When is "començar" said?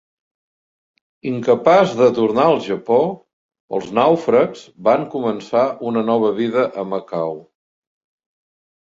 5.17-5.67